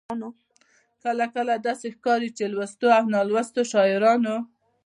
[1.03, 4.35] کله کله داسې ښکاري چې لوستو او نالوستو شاعرانو.